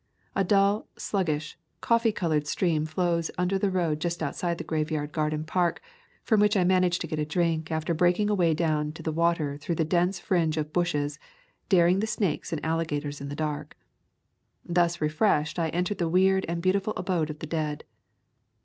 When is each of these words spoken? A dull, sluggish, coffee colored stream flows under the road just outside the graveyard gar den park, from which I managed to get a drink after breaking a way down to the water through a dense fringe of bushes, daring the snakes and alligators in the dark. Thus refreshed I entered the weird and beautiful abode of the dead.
A 0.35 0.43
dull, 0.43 0.87
sluggish, 0.97 1.59
coffee 1.79 2.11
colored 2.11 2.47
stream 2.47 2.87
flows 2.87 3.29
under 3.37 3.59
the 3.59 3.69
road 3.69 3.99
just 3.99 4.23
outside 4.23 4.57
the 4.57 4.63
graveyard 4.63 5.11
gar 5.11 5.29
den 5.29 5.43
park, 5.43 5.79
from 6.23 6.39
which 6.39 6.57
I 6.57 6.63
managed 6.63 7.01
to 7.01 7.07
get 7.07 7.19
a 7.19 7.23
drink 7.23 7.71
after 7.71 7.93
breaking 7.93 8.27
a 8.27 8.33
way 8.33 8.55
down 8.55 8.93
to 8.93 9.03
the 9.03 9.11
water 9.11 9.57
through 9.59 9.75
a 9.77 9.83
dense 9.83 10.17
fringe 10.17 10.57
of 10.57 10.73
bushes, 10.73 11.19
daring 11.69 11.99
the 11.99 12.07
snakes 12.07 12.51
and 12.51 12.65
alligators 12.65 13.21
in 13.21 13.29
the 13.29 13.35
dark. 13.35 13.77
Thus 14.65 15.01
refreshed 15.01 15.59
I 15.59 15.69
entered 15.69 15.99
the 15.99 16.09
weird 16.09 16.47
and 16.49 16.63
beautiful 16.63 16.93
abode 16.97 17.29
of 17.29 17.37
the 17.37 17.45
dead. 17.45 17.83